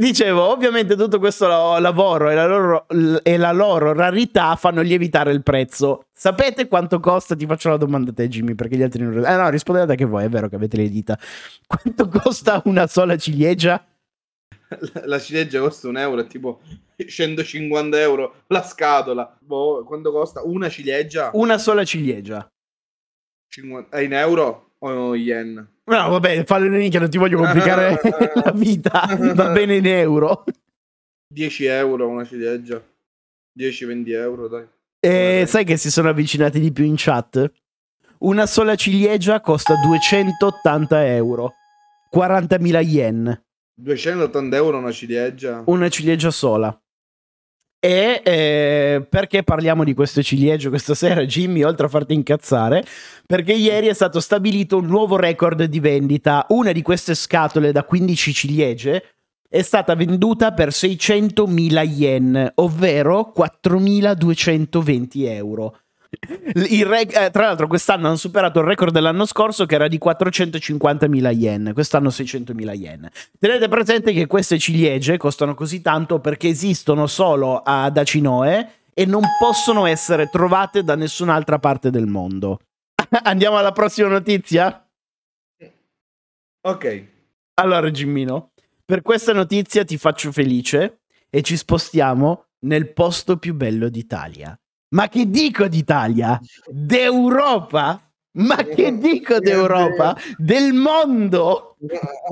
Dicevo, 0.00 0.44
ovviamente 0.50 0.96
tutto 0.96 1.18
questo 1.18 1.46
la- 1.46 1.78
lavoro 1.78 2.30
e 2.30 2.34
la, 2.34 2.46
loro, 2.46 2.86
e 3.22 3.36
la 3.36 3.52
loro 3.52 3.92
rarità 3.92 4.56
fanno 4.56 4.80
lievitare 4.80 5.30
il 5.30 5.42
prezzo. 5.42 6.06
Sapete 6.10 6.68
quanto 6.68 7.00
costa? 7.00 7.36
Ti 7.36 7.44
faccio 7.44 7.68
la 7.68 7.76
domanda 7.76 8.10
a 8.10 8.14
te 8.14 8.26
Jimmy, 8.26 8.54
perché 8.54 8.76
gli 8.76 8.82
altri 8.82 9.02
non... 9.02 9.22
Eh 9.22 9.36
no, 9.36 9.50
rispondete 9.50 9.90
anche 9.90 10.06
voi, 10.06 10.24
è 10.24 10.28
vero 10.30 10.48
che 10.48 10.56
avete 10.56 10.78
le 10.78 10.88
dita. 10.88 11.18
Quanto 11.66 12.08
costa 12.08 12.62
una 12.64 12.86
sola 12.86 13.18
ciliegia? 13.18 13.84
La- 14.68 15.02
La 15.04 15.18
ciliegia 15.18 15.60
costa 15.60 15.88
un 15.88 15.98
euro, 15.98 16.22
è 16.22 16.26
tipo 16.26 16.60
150 16.96 18.00
euro 18.00 18.34
la 18.46 18.62
scatola. 18.62 19.36
Boh, 19.38 19.84
quanto 19.84 20.12
costa 20.12 20.40
una 20.42 20.70
ciliegia? 20.70 21.28
Una 21.34 21.58
sola 21.58 21.84
ciliegia. 21.84 22.48
50 23.52 23.94
È 23.96 24.00
in 24.00 24.14
euro 24.14 24.69
o 24.80 25.14
yen? 25.14 25.66
No, 25.84 26.08
vabbè, 26.08 26.44
fallo 26.44 26.66
in 26.66 26.72
minchia, 26.72 27.00
non 27.00 27.10
ti 27.10 27.18
voglio 27.18 27.38
complicare 27.38 28.00
la 28.44 28.52
vita. 28.52 29.08
Va 29.34 29.50
bene 29.50 29.76
in 29.76 29.86
euro. 29.86 30.44
10 31.32 31.64
euro 31.66 32.08
una 32.08 32.24
ciliegia. 32.24 32.82
10-20 33.58 34.08
euro, 34.12 34.48
dai. 34.48 34.66
E 35.00 35.44
sai 35.46 35.64
che 35.64 35.76
si 35.76 35.90
sono 35.90 36.08
avvicinati 36.10 36.60
di 36.60 36.72
più 36.72 36.84
in 36.84 36.94
chat? 36.96 37.50
Una 38.18 38.46
sola 38.46 38.74
ciliegia 38.74 39.40
costa 39.40 39.74
280 39.76 41.06
euro. 41.14 41.54
40.000 42.14 42.82
yen. 42.84 43.44
280 43.74 44.56
euro 44.56 44.78
una 44.78 44.92
ciliegia. 44.92 45.62
Una 45.66 45.88
ciliegia 45.88 46.30
sola. 46.30 46.78
E 47.82 48.20
eh, 48.22 49.06
perché 49.08 49.42
parliamo 49.42 49.84
di 49.84 49.94
queste 49.94 50.22
ciliegie 50.22 50.68
questa 50.68 50.94
sera, 50.94 51.24
Jimmy, 51.24 51.62
oltre 51.62 51.86
a 51.86 51.88
farti 51.88 52.12
incazzare? 52.12 52.84
Perché 53.26 53.54
ieri 53.54 53.86
è 53.86 53.94
stato 53.94 54.20
stabilito 54.20 54.76
un 54.76 54.86
nuovo 54.86 55.16
record 55.16 55.64
di 55.64 55.80
vendita. 55.80 56.44
Una 56.50 56.72
di 56.72 56.82
queste 56.82 57.14
scatole 57.14 57.72
da 57.72 57.82
15 57.84 58.32
ciliegie 58.34 59.02
è 59.48 59.62
stata 59.62 59.94
venduta 59.94 60.52
per 60.52 60.68
600.000 60.68 61.88
yen, 61.88 62.52
ovvero 62.56 63.32
4.220 63.34 65.08
euro. 65.28 65.76
Il 66.54 66.84
rec- 66.84 67.16
eh, 67.16 67.30
tra 67.30 67.46
l'altro, 67.46 67.68
quest'anno 67.68 68.08
hanno 68.08 68.16
superato 68.16 68.58
il 68.58 68.66
record 68.66 68.92
dell'anno 68.92 69.24
scorso 69.26 69.64
che 69.66 69.76
era 69.76 69.86
di 69.86 69.98
450.000 70.02 71.30
yen, 71.36 71.70
quest'anno 71.72 72.08
600.000 72.08 72.74
yen. 72.74 73.08
Tenete 73.38 73.68
presente 73.68 74.12
che 74.12 74.26
queste 74.26 74.58
ciliegie 74.58 75.16
costano 75.16 75.54
così 75.54 75.80
tanto 75.80 76.18
perché 76.18 76.48
esistono 76.48 77.06
solo 77.06 77.62
ad 77.64 77.96
Acinoe 77.96 78.72
e 78.92 79.06
non 79.06 79.22
possono 79.38 79.86
essere 79.86 80.28
trovate 80.28 80.82
da 80.82 80.96
nessun'altra 80.96 81.58
parte 81.58 81.90
del 81.90 82.06
mondo. 82.06 82.58
Andiamo 83.22 83.56
alla 83.56 83.72
prossima 83.72 84.08
notizia? 84.08 84.84
Ok. 86.62 87.06
Allora, 87.54 87.90
Gimmino, 87.90 88.50
per 88.84 89.02
questa 89.02 89.32
notizia 89.32 89.84
ti 89.84 89.96
faccio 89.96 90.32
felice 90.32 91.02
e 91.30 91.42
ci 91.42 91.56
spostiamo 91.56 92.46
nel 92.66 92.92
posto 92.92 93.36
più 93.36 93.54
bello 93.54 93.88
d'Italia. 93.88 94.58
Ma 94.90 95.08
che 95.08 95.28
dico 95.30 95.68
d'Italia? 95.68 96.38
D'Europa? 96.68 98.00
Ma 98.32 98.56
che 98.56 98.96
dico 98.96 99.40
d'Europa? 99.40 100.16
Del 100.36 100.72
mondo? 100.72 101.76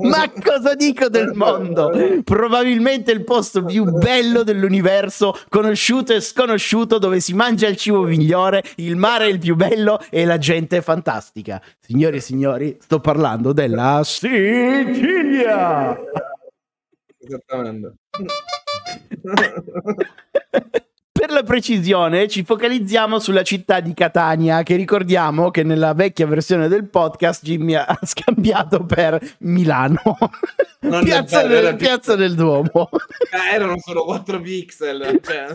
Ma 0.01 0.31
cosa 0.31 0.75
dico 0.75 1.09
del 1.09 1.31
mondo? 1.35 1.91
Probabilmente 2.23 3.11
il 3.11 3.23
posto 3.23 3.63
più 3.65 3.83
bello 3.85 4.43
dell'universo, 4.43 5.37
conosciuto 5.49 6.13
e 6.13 6.21
sconosciuto, 6.21 6.99
dove 6.99 7.19
si 7.19 7.33
mangia 7.33 7.67
il 7.67 7.75
cibo 7.75 8.01
migliore, 8.03 8.63
il 8.75 8.95
mare 8.95 9.25
è 9.25 9.29
il 9.29 9.39
più 9.39 9.55
bello 9.55 9.99
e 10.09 10.23
la 10.25 10.37
gente 10.37 10.77
è 10.77 10.81
fantastica. 10.81 11.61
Signori 11.79 12.17
e 12.17 12.21
signori, 12.21 12.77
sto 12.79 12.99
parlando 12.99 13.51
della 13.51 14.01
Sicilia. 14.03 15.97
Esattamente. 17.17 17.93
Precisione 21.49 22.27
ci 22.27 22.43
focalizziamo 22.43 23.17
sulla 23.17 23.41
città 23.41 23.79
di 23.79 23.95
Catania, 23.95 24.61
che 24.61 24.75
ricordiamo 24.75 25.49
che 25.49 25.63
nella 25.63 25.95
vecchia 25.95 26.27
versione 26.27 26.67
del 26.67 26.87
podcast 26.87 27.43
Jimmy 27.43 27.73
ha 27.73 27.97
scambiato 28.05 28.85
per 28.85 29.19
Milano, 29.39 29.99
piazza, 30.79 31.47
vero, 31.47 31.61
del, 31.69 31.75
piazza 31.75 32.15
del 32.15 32.35
Duomo. 32.35 32.91
Eh, 33.31 33.49
erano 33.51 33.79
solo 33.79 34.03
4 34.03 34.39
pixel. 34.41 35.19
Cioè, 35.25 35.47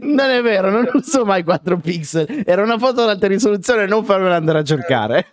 Non 0.00 0.28
è 0.28 0.42
vero, 0.42 0.70
non 0.70 0.90
uso 0.92 1.24
mai 1.24 1.44
4 1.44 1.76
pixel. 1.78 2.42
Era 2.44 2.64
una 2.64 2.76
foto 2.76 3.02
ad 3.02 3.10
alta 3.10 3.28
risoluzione, 3.28 3.86
non 3.86 4.04
farmela 4.04 4.34
andare 4.34 4.58
a 4.58 4.64
cercare. 4.64 5.26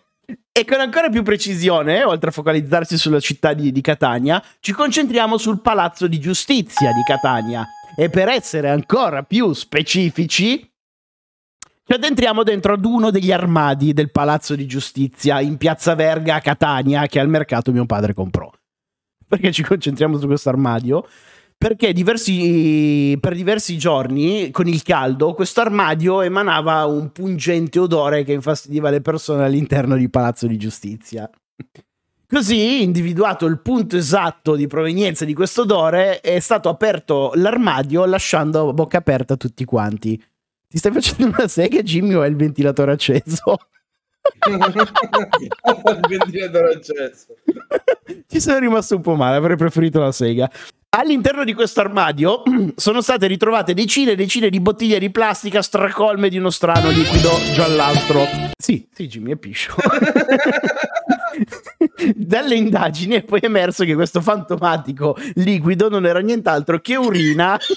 E 0.52 0.66
con 0.66 0.80
ancora 0.82 1.10
più 1.10 1.24
precisione, 1.24 2.04
oltre 2.04 2.30
a 2.30 2.32
focalizzarsi 2.32 2.96
sulla 2.96 3.20
città 3.20 3.54
di, 3.54 3.72
di 3.72 3.82
Catania, 3.82 4.40
ci 4.60 4.72
concentriamo 4.72 5.40
sul 5.40 5.62
Palazzo 5.62 6.06
di 6.06 6.20
Giustizia 6.20 6.92
di 6.92 7.02
Catania. 7.08 7.66
E 7.98 8.10
per 8.10 8.28
essere 8.28 8.70
ancora 8.70 9.24
più 9.24 9.54
specifici, 9.54 10.70
Ci 11.88 11.94
addentriamo 11.94 12.42
dentro 12.42 12.74
ad 12.74 12.84
uno 12.84 13.12
degli 13.12 13.32
armadi 13.32 13.94
del 13.94 14.10
Palazzo 14.10 14.56
di 14.56 14.66
Giustizia 14.66 15.40
in 15.40 15.58
Piazza 15.58 15.94
Verga 15.94 16.34
a 16.34 16.42
Catania 16.42 17.06
che 17.06 17.20
al 17.20 17.30
mercato 17.30 17.72
mio 17.72 17.86
padre 17.86 18.16
comprò. 18.16 18.50
Perché 19.28 19.52
ci 19.52 19.62
concentriamo 19.62 20.18
su 20.18 20.26
questo 20.26 20.50
armadio? 20.50 21.08
Perché 21.56 21.94
diversi, 21.94 23.16
per 23.22 23.36
diversi 23.36 23.78
giorni, 23.78 24.50
con 24.50 24.68
il 24.68 24.82
caldo, 24.82 25.36
questo 25.36 25.62
armadio 25.62 26.22
emanava 26.22 26.86
un 26.86 27.12
pungente 27.12 27.78
odore 27.78 28.24
che 28.24 28.34
infastidiva 28.34 28.90
le 28.90 29.02
persone 29.02 29.44
all'interno 29.44 29.96
di 29.96 30.10
Palazzo 30.10 30.48
di 30.48 30.58
Giustizia. 30.58 31.30
Così, 32.36 32.84
individuato 32.84 33.46
il 33.46 33.62
punto 33.62 33.96
esatto 33.96 34.58
di 34.58 34.68
provenienza 34.68 35.24
di 35.24 35.34
questo 35.34 35.62
odore, 35.62 36.20
è 36.20 36.42
stato 36.42 36.68
aperto 36.68 37.32
l'armadio 37.36 38.04
lasciando 38.04 38.68
a 38.68 38.74
bocca 38.74 38.98
aperta 38.98 39.38
tutti 39.38 39.64
quanti. 39.64 40.22
Ti 40.68 40.78
stai 40.78 40.92
facendo 40.92 41.34
una 41.34 41.48
sega, 41.48 41.82
Jimmy, 41.82 42.14
o 42.14 42.24
è 42.24 42.28
il 42.28 42.36
ventilatore 42.36 42.92
acceso? 42.92 43.56
il 44.50 46.06
ventilatore 46.10 46.74
acceso. 46.74 47.28
Ci 48.28 48.42
sono 48.42 48.60
rimasto 48.60 48.98
un 48.98 49.02
po' 49.02 49.16
male, 49.16 49.38
avrei 49.38 49.56
preferito 49.56 50.02
la 50.02 50.12
sega. 50.12 50.52
All'interno 50.90 51.46
di 51.46 51.54
questo 51.54 51.80
armadio 51.80 52.44
sono 52.76 53.00
state 53.00 53.28
ritrovate 53.28 53.74
decine 53.74 54.12
e 54.12 54.16
decine 54.18 54.50
di 54.50 54.60
bottiglie 54.60 55.00
di 55.00 55.10
plastica 55.10 55.62
stracolme 55.62 56.28
di 56.28 56.38
uno 56.38 56.50
strano 56.50 56.90
liquido 56.90 57.30
giallastro. 57.54 58.26
Sì, 58.62 58.86
sì, 58.92 59.08
Jimmy 59.08 59.32
è 59.32 59.36
piscio. 59.38 59.74
Dalle 62.16 62.56
indagini 62.56 63.16
è 63.16 63.24
poi 63.24 63.40
emerso 63.44 63.84
che 63.84 63.96
questo 63.96 64.22
fantomatico 64.22 65.18
liquido 65.36 65.90
non 65.90 66.06
era 66.06 66.20
nient'altro 66.20 66.80
che 66.80 66.96
urina. 66.96 67.58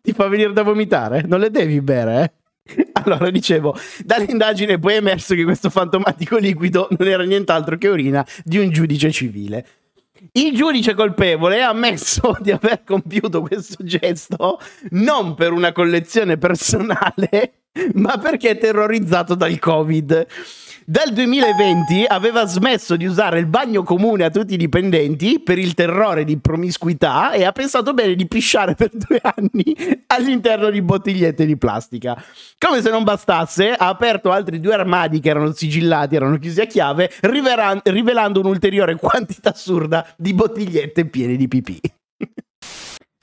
Ti 0.00 0.12
fa 0.12 0.28
venire 0.28 0.52
da 0.52 0.62
vomitare? 0.62 1.22
Non 1.26 1.40
le 1.40 1.50
devi 1.50 1.80
bere, 1.80 2.22
eh? 2.22 2.32
Allora, 2.92 3.30
dicevo, 3.30 3.76
dall'indagine 4.04 4.74
è 4.74 4.78
poi 4.78 4.94
emerso 4.94 5.34
che 5.34 5.44
questo 5.44 5.68
fantomatico 5.68 6.36
liquido 6.38 6.88
non 6.96 7.08
era 7.08 7.22
nient'altro 7.22 7.76
che 7.76 7.88
urina 7.88 8.26
di 8.42 8.58
un 8.58 8.70
giudice 8.70 9.10
civile. 9.10 9.66
Il 10.32 10.54
giudice 10.54 10.94
colpevole 10.94 11.62
ha 11.62 11.68
ammesso 11.68 12.36
di 12.40 12.50
aver 12.50 12.82
compiuto 12.84 13.42
questo 13.42 13.84
gesto 13.84 14.58
non 14.90 15.34
per 15.34 15.52
una 15.52 15.72
collezione 15.72 16.38
personale, 16.38 17.64
ma 17.94 18.16
perché 18.18 18.50
è 18.50 18.58
terrorizzato 18.58 19.34
dal 19.34 19.58
Covid. 19.58 20.26
Dal 20.86 21.14
2020 21.14 22.04
aveva 22.06 22.44
smesso 22.44 22.96
di 22.96 23.06
usare 23.06 23.38
il 23.38 23.46
bagno 23.46 23.82
comune 23.82 24.24
a 24.24 24.30
tutti 24.30 24.52
i 24.52 24.58
dipendenti 24.58 25.40
per 25.40 25.58
il 25.58 25.72
terrore 25.72 26.24
di 26.24 26.36
promiscuità 26.36 27.32
e 27.32 27.44
ha 27.44 27.52
pensato 27.52 27.94
bene 27.94 28.14
di 28.14 28.26
pisciare 28.26 28.74
per 28.74 28.90
due 28.92 29.18
anni 29.22 29.74
all'interno 30.08 30.68
di 30.68 30.82
bottigliette 30.82 31.46
di 31.46 31.56
plastica. 31.56 32.22
Come 32.58 32.82
se 32.82 32.90
non 32.90 33.02
bastasse, 33.02 33.70
ha 33.70 33.88
aperto 33.88 34.30
altri 34.30 34.60
due 34.60 34.74
armadi 34.74 35.20
che 35.20 35.30
erano 35.30 35.52
sigillati, 35.52 36.16
erano 36.16 36.38
chiusi 36.38 36.60
a 36.60 36.66
chiave, 36.66 37.10
rivelando 37.22 38.40
un'ulteriore 38.40 38.96
quantità 38.96 39.52
assurda 39.52 40.06
di 40.18 40.34
bottigliette 40.34 41.06
piene 41.06 41.36
di 41.36 41.48
pipì. 41.48 41.80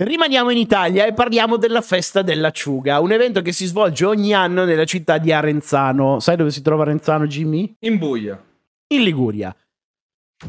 Rimaniamo 0.03 0.50
in 0.50 0.58
Italia 0.58 1.05
e 1.05 1.13
parliamo 1.13 1.58
della 1.58 1.81
festa 1.81 2.24
dell'acciuga, 2.24 3.00
un 3.00 3.12
evento 3.12 3.43
che 3.43 3.51
si 3.51 3.67
svolge 3.67 4.03
ogni 4.03 4.34
anno 4.34 4.65
nella 4.65 4.86
città 4.86 5.20
di 5.20 5.31
Arenzano. 5.31 6.20
Sai 6.20 6.36
dove 6.36 6.50
si 6.50 6.63
trova 6.63 6.81
Arenzano, 6.81 7.27
Jimmy? 7.27 7.75
In 7.81 8.00
Buia. 8.00 8.43
In 8.88 9.03
Liguria. 9.03 9.55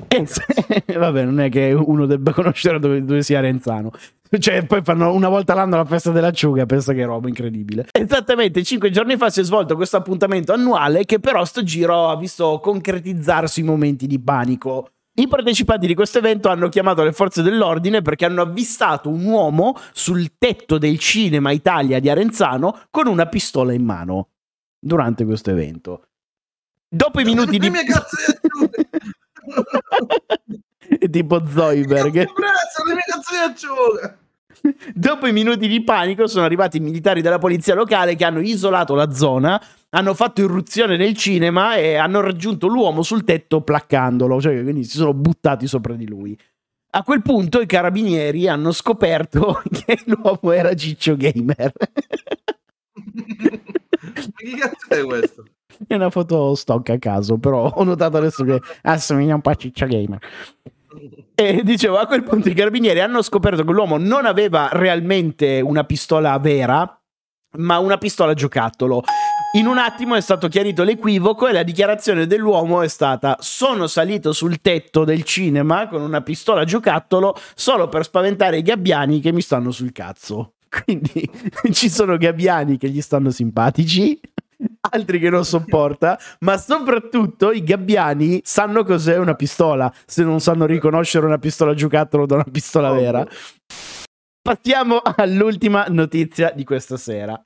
E 0.08 0.26
vabbè, 0.96 1.24
non 1.24 1.38
è 1.40 1.50
che 1.50 1.70
uno 1.72 2.06
debba 2.06 2.32
conoscere 2.32 2.78
dove, 2.78 3.04
dove 3.04 3.22
sia 3.22 3.40
Arenzano. 3.40 3.90
Cioè, 4.38 4.64
poi 4.64 4.80
fanno 4.82 5.12
una 5.12 5.28
volta 5.28 5.52
l'anno 5.52 5.76
la 5.76 5.84
festa 5.84 6.10
dell'acciuga, 6.12 6.64
pensa 6.64 6.94
che 6.94 7.04
roba 7.04 7.28
incredibile. 7.28 7.88
Esattamente, 7.92 8.64
cinque 8.64 8.88
giorni 8.88 9.18
fa 9.18 9.28
si 9.28 9.40
è 9.40 9.44
svolto 9.44 9.76
questo 9.76 9.98
appuntamento 9.98 10.54
annuale 10.54 11.04
che 11.04 11.20
però 11.20 11.44
sto 11.44 11.62
giro 11.62 12.08
ha 12.08 12.16
visto 12.16 12.58
concretizzarsi 12.58 13.62
momenti 13.62 14.06
di 14.06 14.18
panico. 14.18 14.92
I 15.14 15.28
partecipanti 15.28 15.86
di 15.86 15.94
questo 15.94 16.18
evento 16.18 16.48
hanno 16.48 16.70
chiamato 16.70 17.02
le 17.02 17.12
forze 17.12 17.42
dell'ordine 17.42 18.00
perché 18.00 18.24
hanno 18.24 18.40
avvistato 18.40 19.10
un 19.10 19.24
uomo 19.24 19.78
sul 19.92 20.38
tetto 20.38 20.78
del 20.78 20.98
cinema 20.98 21.50
Italia 21.50 22.00
di 22.00 22.08
Arenzano 22.08 22.84
con 22.90 23.06
una 23.06 23.26
pistola 23.26 23.74
in 23.74 23.84
mano 23.84 24.30
durante 24.78 25.26
questo 25.26 25.50
evento. 25.50 26.06
Dopo 26.88 27.20
i 27.20 27.24
minuti 27.28 27.58
di... 27.58 27.70
tipo 31.10 31.46
Zoiberg. 31.46 32.14
Le 32.14 32.94
mie 32.94 33.04
cazzo 33.06 33.32
di 33.32 33.38
acciuga! 33.38 34.16
Dopo 34.94 35.26
i 35.26 35.32
minuti 35.32 35.66
di 35.66 35.82
panico 35.82 36.26
sono 36.26 36.44
arrivati 36.44 36.76
i 36.76 36.80
militari 36.80 37.20
della 37.20 37.38
polizia 37.38 37.74
locale 37.74 38.14
che 38.14 38.24
hanno 38.24 38.40
isolato 38.40 38.94
la 38.94 39.12
zona, 39.12 39.62
hanno 39.90 40.14
fatto 40.14 40.40
irruzione 40.42 40.96
nel 40.96 41.14
cinema 41.16 41.76
e 41.76 41.96
hanno 41.96 42.20
raggiunto 42.20 42.66
l'uomo 42.66 43.02
sul 43.02 43.24
tetto 43.24 43.62
placcandolo, 43.62 44.40
cioè 44.40 44.62
quindi 44.62 44.84
si 44.84 44.96
sono 44.96 45.14
buttati 45.14 45.66
sopra 45.66 45.94
di 45.94 46.06
lui. 46.06 46.38
A 46.94 47.02
quel 47.02 47.22
punto 47.22 47.60
i 47.60 47.66
carabinieri 47.66 48.48
hanno 48.48 48.70
scoperto 48.72 49.62
che 49.70 49.98
l'uomo 50.06 50.52
era 50.52 50.74
Ciccio 50.74 51.16
Gamer. 51.16 51.72
che 54.36 54.56
cazzo 54.58 54.88
è 54.88 55.04
questo? 55.04 55.44
È 55.86 55.94
una 55.94 56.10
foto 56.10 56.54
stock 56.54 56.90
a 56.90 56.98
caso, 56.98 57.38
però 57.38 57.70
ho 57.70 57.82
notato 57.82 58.18
adesso 58.18 58.44
che 58.44 58.60
assomiglia 58.82 59.34
un 59.34 59.40
po' 59.40 59.50
a 59.50 59.54
Ciccio 59.54 59.86
Gamer. 59.86 60.18
E 61.34 61.62
dicevo, 61.64 61.98
a 61.98 62.06
quel 62.06 62.22
punto 62.22 62.48
i 62.48 62.54
carabinieri 62.54 63.00
hanno 63.00 63.22
scoperto 63.22 63.64
che 63.64 63.72
l'uomo 63.72 63.96
non 63.96 64.26
aveva 64.26 64.68
realmente 64.72 65.60
una 65.60 65.84
pistola 65.84 66.38
vera, 66.38 67.00
ma 67.58 67.78
una 67.78 67.98
pistola 67.98 68.34
giocattolo. 68.34 69.02
In 69.54 69.66
un 69.66 69.76
attimo 69.76 70.14
è 70.14 70.20
stato 70.20 70.48
chiarito 70.48 70.82
l'equivoco 70.82 71.46
e 71.46 71.52
la 71.52 71.62
dichiarazione 71.62 72.26
dell'uomo 72.26 72.82
è 72.82 72.88
stata: 72.88 73.36
Sono 73.40 73.86
salito 73.86 74.32
sul 74.32 74.60
tetto 74.60 75.04
del 75.04 75.24
cinema 75.24 75.88
con 75.88 76.00
una 76.00 76.22
pistola 76.22 76.64
giocattolo 76.64 77.36
solo 77.54 77.88
per 77.88 78.04
spaventare 78.04 78.58
i 78.58 78.62
gabbiani 78.62 79.20
che 79.20 79.32
mi 79.32 79.42
stanno 79.42 79.70
sul 79.70 79.92
cazzo. 79.92 80.54
Quindi 80.84 81.28
ci 81.72 81.90
sono 81.90 82.16
gabbiani 82.16 82.78
che 82.78 82.88
gli 82.88 83.02
stanno 83.02 83.30
simpatici 83.30 84.18
altri 84.90 85.18
che 85.18 85.30
non 85.30 85.44
sopporta, 85.44 86.18
ma 86.40 86.56
soprattutto 86.56 87.52
i 87.52 87.62
gabbiani 87.62 88.40
sanno 88.44 88.84
cos'è 88.84 89.16
una 89.16 89.34
pistola, 89.34 89.92
se 90.06 90.22
non 90.22 90.40
sanno 90.40 90.66
riconoscere 90.66 91.26
una 91.26 91.38
pistola 91.38 91.74
giocattolo 91.74 92.26
da 92.26 92.36
una 92.36 92.46
pistola 92.50 92.90
oh. 92.90 92.94
vera. 92.94 93.26
Passiamo 94.42 95.00
all'ultima 95.02 95.86
notizia 95.88 96.50
di 96.50 96.64
questa 96.64 96.96
sera 96.96 97.40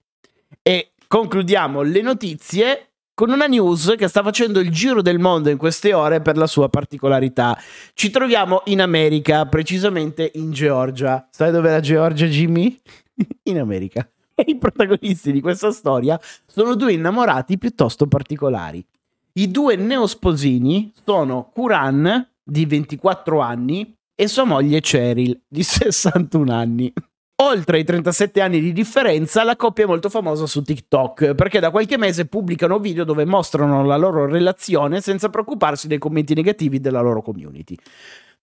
e 0.62 0.92
concludiamo 1.06 1.82
le 1.82 2.00
notizie 2.00 2.90
con 3.16 3.30
una 3.30 3.46
news 3.46 3.94
che 3.96 4.08
sta 4.08 4.23
facendo 4.23 4.61
il 4.61 4.70
giro 4.70 5.00
del 5.00 5.18
mondo 5.18 5.49
in 5.49 5.56
queste 5.56 5.94
ore 5.94 6.20
per 6.20 6.37
la 6.37 6.46
sua 6.46 6.68
particolarità. 6.68 7.58
Ci 7.94 8.11
troviamo 8.11 8.62
in 8.66 8.82
America, 8.82 9.46
precisamente 9.46 10.32
in 10.35 10.52
Georgia. 10.52 11.26
Sai 11.30 11.50
dove 11.50 11.68
è 11.68 11.73
la 11.73 11.80
Georgia, 11.80 12.26
Jimmy? 12.26 12.78
in 13.44 13.58
America. 13.58 14.06
E 14.38 14.44
i 14.48 14.58
protagonisti 14.58 15.32
di 15.32 15.40
questa 15.40 15.72
storia 15.72 16.20
sono 16.44 16.74
due 16.74 16.92
innamorati 16.92 17.56
piuttosto 17.56 18.06
particolari. 18.06 18.84
I 19.32 19.50
due 19.50 19.76
neosposini 19.76 20.92
sono 21.04 21.50
Kuran, 21.52 22.28
di 22.42 22.66
24 22.66 23.40
anni, 23.40 23.94
e 24.14 24.28
sua 24.28 24.44
moglie 24.44 24.80
Cheryl, 24.80 25.40
di 25.48 25.62
61 25.64 26.52
anni. 26.52 26.92
Oltre 27.42 27.76
ai 27.76 27.84
37 27.84 28.40
anni 28.40 28.60
di 28.60 28.72
differenza, 28.72 29.42
la 29.44 29.56
coppia 29.56 29.84
è 29.84 29.86
molto 29.86 30.08
famosa 30.08 30.46
su 30.46 30.62
TikTok 30.62 31.34
perché 31.34 31.60
da 31.60 31.70
qualche 31.70 31.98
mese 31.98 32.24
pubblicano 32.24 32.78
video 32.78 33.04
dove 33.04 33.26
mostrano 33.26 33.84
la 33.84 33.96
loro 33.96 34.24
relazione 34.24 35.02
senza 35.02 35.28
preoccuparsi 35.28 35.86
dei 35.86 35.98
commenti 35.98 36.32
negativi 36.32 36.80
della 36.80 37.02
loro 37.02 37.20
community. 37.20 37.76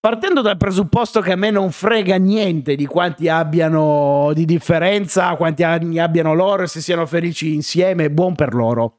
Partendo 0.03 0.41
dal 0.41 0.57
presupposto 0.57 1.21
che 1.21 1.31
a 1.31 1.37
me 1.37 1.49
non 1.49 1.71
frega 1.71 2.17
niente 2.17 2.75
di 2.75 2.85
quanti 2.85 3.29
abbiano 3.29 4.31
di 4.33 4.43
differenza, 4.43 5.33
quanti 5.37 5.63
anni 5.63 5.97
abbiano 5.97 6.33
loro 6.33 6.63
e 6.63 6.67
se 6.67 6.81
siano 6.81 7.05
felici 7.05 7.53
insieme, 7.53 8.11
buon 8.11 8.35
per 8.35 8.53
loro. 8.53 8.97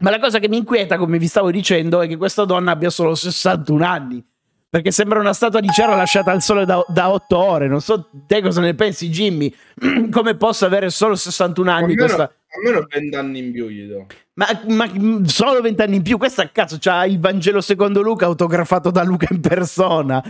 Ma 0.00 0.10
la 0.10 0.18
cosa 0.18 0.38
che 0.38 0.50
mi 0.50 0.58
inquieta, 0.58 0.98
come 0.98 1.16
vi 1.16 1.26
stavo 1.26 1.50
dicendo, 1.50 2.02
è 2.02 2.06
che 2.06 2.18
questa 2.18 2.44
donna 2.44 2.72
abbia 2.72 2.90
solo 2.90 3.14
61 3.14 3.82
anni. 3.82 4.22
Perché 4.68 4.90
sembra 4.90 5.20
una 5.20 5.32
statua 5.32 5.60
di 5.60 5.70
cera 5.70 5.96
lasciata 5.96 6.32
al 6.32 6.42
sole 6.42 6.66
da, 6.66 6.84
da 6.86 7.10
8 7.10 7.34
ore. 7.38 7.66
Non 7.66 7.80
so 7.80 8.10
te 8.26 8.42
cosa 8.42 8.60
ne 8.60 8.74
pensi, 8.74 9.08
Jimmy. 9.08 9.50
come 10.12 10.34
posso 10.36 10.66
avere 10.66 10.90
solo 10.90 11.14
61 11.14 11.70
anni? 11.70 11.80
Almeno, 11.92 12.04
questa... 12.04 12.30
almeno 12.62 12.86
20 12.88 13.16
anni 13.16 13.38
in 13.38 13.52
più 13.52 13.68
gli 13.68 13.86
do. 13.86 14.06
Ma, 14.34 14.46
ma 14.68 14.90
solo 15.26 15.60
20 15.60 15.82
anni 15.82 15.96
in 15.96 16.02
più, 16.02 16.16
questa 16.16 16.50
cazzo 16.50 16.76
c'ha 16.78 17.04
il 17.04 17.18
Vangelo 17.18 17.60
secondo 17.60 18.00
Luca 18.00 18.26
autografato 18.26 18.90
da 18.90 19.02
Luca 19.02 19.26
in 19.30 19.40
persona. 19.40 20.22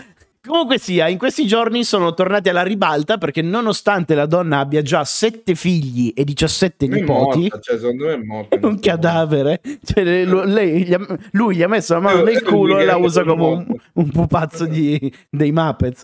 Comunque 0.45 0.77
sia, 0.79 1.07
in 1.07 1.19
questi 1.19 1.47
giorni 1.47 1.85
sono 1.85 2.15
tornati 2.15 2.49
alla 2.49 2.65
ribalta 2.65 3.17
perché 3.17 3.43
nonostante 3.43 4.17
la 4.17 4.27
donna 4.27 4.59
abbia 4.59 4.83
già 4.83 5.05
7 5.05 5.55
figli 5.55 6.13
e 6.17 6.25
17 6.25 6.89
nipoti, 6.89 7.43
morta, 7.43 7.61
cioè, 7.61 7.79
secondo 7.79 8.07
me 8.07 8.15
è 8.15 8.17
morta, 8.17 8.59
un 8.61 8.81
cadavere. 8.81 9.61
Cioè, 9.85 10.03
lei, 10.25 10.85
gli 10.85 10.95
ha, 10.95 11.19
lui 11.33 11.55
gli 11.55 11.63
ha 11.63 11.69
messo 11.69 11.95
la 11.95 12.01
mano 12.01 12.25
nel 12.25 12.43
culo 12.43 12.81
e 12.81 12.85
la 12.85 12.97
usa 12.97 13.23
come 13.23 13.45
un, 13.45 13.67
un 13.93 14.11
pupazzo 14.11 14.67
di, 14.67 15.13
dei 15.31 15.53
Muppets. 15.53 16.03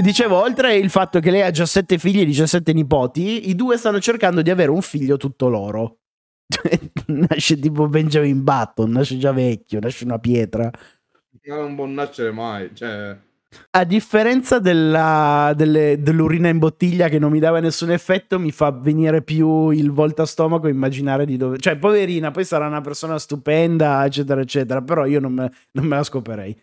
Dicevo, 0.00 0.36
oltre 0.36 0.76
il 0.76 0.90
fatto 0.90 1.20
che 1.20 1.30
lei 1.30 1.42
ha 1.42 1.50
già 1.50 1.66
sette 1.66 1.98
figli 1.98 2.20
e 2.20 2.24
17 2.24 2.72
nipoti, 2.72 3.48
i 3.48 3.54
due 3.54 3.76
stanno 3.76 4.00
cercando 4.00 4.42
di 4.42 4.50
avere 4.50 4.70
un 4.70 4.82
figlio 4.82 5.16
tutto 5.16 5.48
loro. 5.48 5.98
nasce 7.06 7.58
tipo 7.58 7.88
Benjamin 7.88 8.42
Button, 8.42 8.90
nasce 8.90 9.18
già 9.18 9.32
vecchio, 9.32 9.80
nasce 9.80 10.04
una 10.04 10.18
pietra. 10.18 10.70
Non 11.44 11.74
può 11.74 11.86
nascere 11.86 12.30
mai, 12.30 12.70
cioè... 12.74 13.16
A 13.70 13.84
differenza 13.84 14.58
della, 14.58 15.54
delle, 15.56 16.02
dell'urina 16.02 16.48
in 16.48 16.58
bottiglia 16.58 17.08
che 17.08 17.18
non 17.18 17.30
mi 17.30 17.38
dava 17.38 17.60
nessun 17.60 17.90
effetto, 17.90 18.38
mi 18.38 18.50
fa 18.50 18.70
venire 18.70 19.22
più 19.22 19.70
il 19.70 19.90
volta 19.90 20.26
stomaco 20.26 20.68
immaginare 20.68 21.24
di 21.24 21.38
dove... 21.38 21.58
Cioè, 21.58 21.76
poverina, 21.76 22.30
poi 22.30 22.44
sarà 22.44 22.66
una 22.66 22.82
persona 22.82 23.18
stupenda, 23.18 24.04
eccetera, 24.04 24.42
eccetera, 24.42 24.82
però 24.82 25.06
io 25.06 25.20
non 25.20 25.32
me, 25.32 25.50
non 25.72 25.86
me 25.86 25.96
la 25.96 26.02
scoperei. 26.02 26.54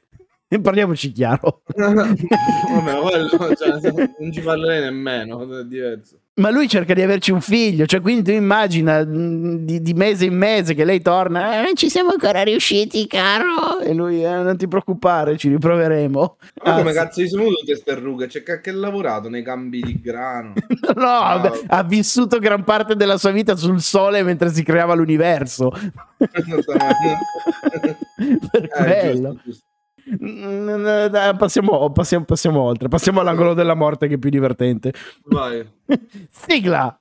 Parliamoci 0.62 1.12
chiaro. 1.12 1.62
Vabbè, 1.76 3.00
quello, 3.02 3.56
cioè, 3.56 3.80
non 4.20 4.32
ci 4.32 4.42
parlerei 4.42 4.82
nemmeno, 4.82 5.60
è 5.60 5.64
diverso. 5.64 6.20
Ma 6.38 6.50
lui 6.50 6.68
cerca 6.68 6.94
di 6.94 7.02
averci 7.02 7.32
un 7.32 7.40
figlio, 7.40 7.86
cioè 7.86 8.02
quindi 8.02 8.22
tu 8.24 8.32
immagina 8.32 9.06
di, 9.06 9.82
di 9.82 9.94
mese 9.94 10.26
in 10.26 10.36
mese 10.36 10.74
che 10.74 10.84
lei 10.84 11.02
torna, 11.02 11.66
eh, 11.70 11.76
ci 11.76 11.90
siamo 11.90 12.10
ancora 12.10 12.44
riusciti, 12.44 13.08
caro. 13.08 13.80
E 13.80 13.94
lui, 13.94 14.22
eh, 14.22 14.30
non 14.30 14.58
ti 14.58 14.68
preoccupare, 14.68 15.38
ci 15.38 15.48
riproveremo. 15.48 16.38
Ma 16.66 16.76
come 16.76 16.92
cazzo 16.92 17.26
sono 17.26 17.44
venute 17.44 17.64
queste 17.66 17.94
rughe? 17.96 18.28
Cioè, 18.28 18.44
che 18.44 18.70
ha 18.70 18.74
lavorato 18.74 19.30
nei 19.30 19.44
campi 19.44 19.80
di 19.80 19.98
grano? 20.02 20.52
no, 20.96 21.08
ha, 21.08 21.52
ha 21.68 21.84
vissuto 21.84 22.38
gran 22.40 22.66
parte 22.66 22.96
della 22.98 23.16
sua 23.18 23.32
vita 23.32 23.56
sul 23.56 23.80
sole 23.80 24.22
mentre 24.22 24.50
si 24.52 24.62
creava 24.62 24.94
l'universo. 24.94 25.72
per 28.52 28.64
Eh, 28.64 28.68
quello. 28.68 29.30
giusto, 29.32 29.42
giusto. 29.46 29.64
Passiamo, 31.38 31.92
passiamo, 31.92 32.26
passiamo 32.26 32.62
oltre, 32.62 32.88
passiamo 32.88 33.22
all'angolo 33.22 33.56
della 33.56 33.74
morte 33.74 34.08
che 34.08 34.16
è 34.16 34.18
più 34.20 34.30
divertente. 34.30 34.94
Vai. 35.24 35.68
Sigla! 36.30 37.00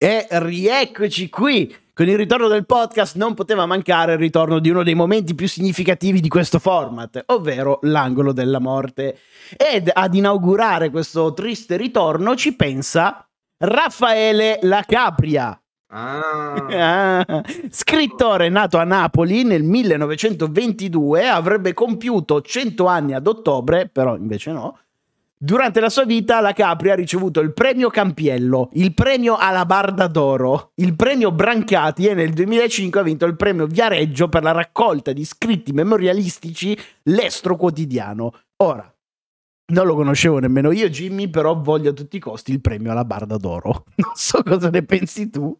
E 0.00 0.26
rieccoci 0.30 1.28
qui 1.28 1.74
con 1.98 2.08
il 2.08 2.16
ritorno 2.16 2.46
del 2.46 2.64
podcast. 2.64 3.16
Non 3.16 3.34
poteva 3.34 3.66
mancare 3.66 4.12
il 4.12 4.18
ritorno 4.20 4.60
di 4.60 4.70
uno 4.70 4.84
dei 4.84 4.94
momenti 4.94 5.34
più 5.34 5.48
significativi 5.48 6.20
di 6.20 6.28
questo 6.28 6.60
format, 6.60 7.24
ovvero 7.26 7.80
l'angolo 7.82 8.32
della 8.32 8.60
morte. 8.60 9.18
Ed 9.56 9.90
ad 9.92 10.14
inaugurare 10.14 10.90
questo 10.90 11.34
triste 11.34 11.76
ritorno 11.76 12.36
ci 12.36 12.54
pensa 12.54 13.28
Raffaele 13.56 14.60
La 14.62 14.84
Capria. 14.86 15.60
Ah, 15.90 16.66
Ah, 16.70 17.44
scrittore 17.68 18.48
nato 18.48 18.78
a 18.78 18.84
Napoli 18.84 19.42
nel 19.42 19.64
1922, 19.64 21.28
avrebbe 21.28 21.72
compiuto 21.74 22.40
100 22.40 22.86
anni 22.86 23.14
ad 23.14 23.26
ottobre, 23.26 23.88
però 23.88 24.14
invece 24.14 24.52
no. 24.52 24.78
Durante 25.40 25.78
la 25.78 25.88
sua 25.88 26.04
vita 26.04 26.40
la 26.40 26.52
Capri 26.52 26.90
ha 26.90 26.96
ricevuto 26.96 27.38
il 27.38 27.52
premio 27.52 27.90
Campiello, 27.90 28.70
il 28.72 28.92
premio 28.92 29.36
Alabarda 29.36 30.08
d'Oro, 30.08 30.72
il 30.76 30.96
premio 30.96 31.30
Brancati 31.30 32.06
e 32.08 32.14
nel 32.14 32.32
2005 32.32 32.98
ha 32.98 33.04
vinto 33.04 33.24
il 33.24 33.36
premio 33.36 33.66
Viareggio 33.66 34.28
per 34.28 34.42
la 34.42 34.50
raccolta 34.50 35.12
di 35.12 35.24
scritti 35.24 35.70
memorialistici 35.70 36.76
L'Estro 37.04 37.54
Quotidiano. 37.54 38.32
Ora, 38.64 38.92
non 39.72 39.86
lo 39.86 39.94
conoscevo 39.94 40.40
nemmeno 40.40 40.72
io 40.72 40.88
Jimmy, 40.88 41.28
però 41.30 41.54
voglio 41.54 41.90
a 41.90 41.94
tutti 41.94 42.16
i 42.16 42.20
costi 42.20 42.50
il 42.50 42.60
premio 42.60 42.90
Alabarda 42.90 43.36
d'Oro. 43.36 43.84
Non 43.94 44.10
so 44.14 44.42
cosa 44.42 44.70
ne 44.70 44.82
pensi 44.84 45.30
tu. 45.30 45.56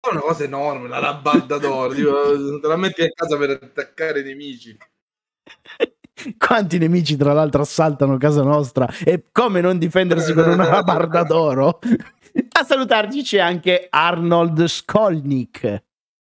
è 0.00 0.10
una 0.10 0.20
cosa 0.20 0.44
enorme, 0.44 0.88
la 0.88 1.00
labarda 1.00 1.58
d'oro. 1.58 1.92
tipo, 1.92 2.60
te 2.60 2.66
la 2.66 2.76
metti 2.76 3.02
a 3.02 3.10
casa 3.10 3.36
per 3.36 3.50
attaccare 3.50 4.20
i 4.20 4.24
nemici. 4.24 4.74
Quanti 6.38 6.78
nemici, 6.78 7.16
tra 7.16 7.32
l'altro, 7.32 7.62
assaltano 7.62 8.16
casa 8.16 8.42
nostra 8.42 8.88
e 9.04 9.24
come 9.32 9.60
non 9.60 9.78
difendersi 9.78 10.32
con 10.32 10.48
una 10.48 10.68
labarda 10.70 11.22
d'oro? 11.22 11.78
A 12.50 12.64
salutarci 12.64 13.22
c'è 13.22 13.38
anche 13.38 13.86
Arnold 13.90 14.64
Skolnik. 14.64 15.82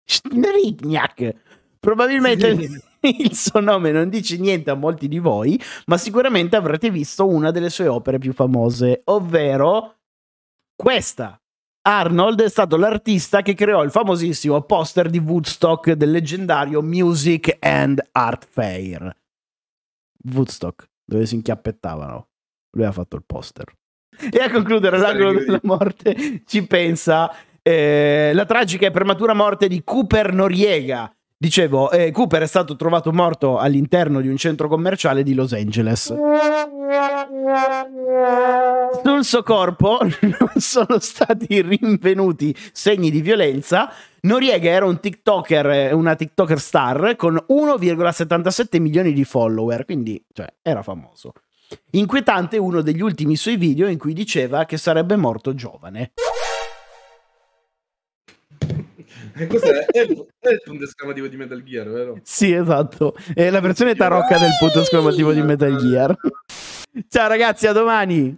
Strignac. 0.05 1.35
Probabilmente 1.79 2.49
il 3.01 3.35
suo 3.35 3.61
nome 3.61 3.93
non 3.93 4.09
dice 4.09 4.37
niente 4.37 4.71
a 4.71 4.75
molti 4.75 5.09
di 5.09 5.19
voi, 5.19 5.61
ma 5.87 5.97
sicuramente 5.97 6.57
avrete 6.57 6.91
visto 6.91 7.27
una 7.27 7.51
delle 7.51 7.71
sue 7.71 7.89
opere 7.89 8.19
più 8.19 8.33
famose, 8.33 9.03
ovvero 9.05 9.95
questa. 10.75 11.41
Arnold 11.83 12.43
è 12.43 12.49
stato 12.49 12.77
l'artista 12.77 13.41
che 13.41 13.55
creò 13.55 13.83
il 13.83 13.91
famosissimo 13.91 14.61
poster 14.63 15.09
di 15.09 15.19
Woodstock 15.19 15.93
del 15.93 16.11
leggendario 16.11 16.83
Music 16.83 17.57
and 17.61 18.07
Art 18.13 18.47
Fair. 18.51 19.18
Woodstock, 20.33 20.89
dove 21.05 21.27
si 21.27 21.35
inchiappettavano. 21.37 22.29
Lui 22.71 22.85
ha 22.85 22.93
fatto 22.93 23.17
il 23.17 23.25
poster. 23.27 23.67
E 24.31 24.39
a 24.39 24.51
concludere 24.51 24.99
l'angolo 24.99 25.33
della 25.33 25.61
morte 25.63 26.43
ci 26.45 26.67
pensa 26.67 27.33
eh, 27.63 28.33
la 28.35 28.45
tragica 28.47 28.87
e 28.87 28.91
prematura 28.91 29.33
morte 29.33 29.69
di 29.69 29.83
Cooper 29.85 30.33
Noriega. 30.33 31.13
Dicevo, 31.37 31.93
eh, 31.93 32.11
Cooper 32.11 32.43
è 32.43 32.47
stato 32.47 32.75
trovato 32.75 33.13
morto 33.13 33.59
all'interno 33.59 34.21
di 34.21 34.29
un 34.29 34.37
centro 34.37 34.67
commerciale 34.67 35.23
di 35.23 35.35
Los 35.35 35.53
Angeles. 35.53 36.13
Sul 39.03 39.25
suo 39.25 39.43
corpo 39.43 39.99
non 40.23 40.53
sono 40.57 40.99
stati 40.99 41.61
rinvenuti 41.61 42.57
segni 42.73 43.11
di 43.11 43.21
violenza. 43.21 43.93
Noriega 44.23 44.71
era 44.71 44.87
un 44.87 44.99
TikToker, 44.99 45.67
eh, 45.71 45.93
una 45.93 46.15
TikToker 46.15 46.59
star 46.59 47.15
con 47.17 47.35
1,77 47.49 48.81
milioni 48.81 49.13
di 49.13 49.25
follower, 49.25 49.85
quindi 49.85 50.25
cioè, 50.33 50.51
era 50.63 50.83
famoso. 50.83 51.33
Inquietante 51.91 52.57
uno 52.57 52.81
degli 52.81 53.03
ultimi 53.03 53.37
suoi 53.37 53.57
video 53.57 53.87
in 53.89 53.99
cui 53.99 54.15
diceva 54.15 54.65
che 54.65 54.79
sarebbe 54.79 55.17
morto 55.17 55.55
giovane. 55.55 56.13
E 59.35 59.47
Cos'è? 59.47 59.87
È 59.87 60.01
il, 60.01 60.27
è 60.39 60.49
il 60.51 60.63
punto 60.65 60.85
esclamativo 60.85 61.29
di 61.29 61.37
Metal 61.37 61.63
Gear, 61.63 61.89
vero? 61.89 62.19
Sì, 62.23 62.53
esatto. 62.53 63.15
È 63.35 63.49
la 63.51 63.61
versione 63.61 63.95
tarocca 63.95 64.37
del 64.39 64.51
punto 64.59 64.81
esclamativo 64.81 65.33
di 65.33 65.43
Metal 65.43 65.77
Gear. 65.77 66.17
Ciao 67.07 67.29
ragazzi, 67.29 67.67
a 67.67 67.73
domani. 67.73 68.37